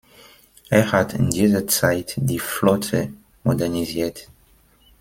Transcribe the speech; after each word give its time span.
Er 0.71 0.91
hat 0.93 1.13
in 1.13 1.29
dieser 1.29 1.67
Zeit 1.67 2.13
die 2.17 2.39
Flotte 2.39 3.09
modernisiert. 3.43 4.27